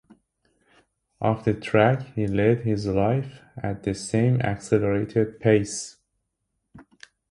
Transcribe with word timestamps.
Off 1.21 1.45
the 1.45 1.53
track, 1.53 2.01
he 2.15 2.25
led 2.25 2.61
his 2.61 2.87
life 2.87 3.41
at 3.55 3.83
the 3.83 3.93
same 3.93 4.41
accelerated 4.41 5.39
pace. 5.39 5.97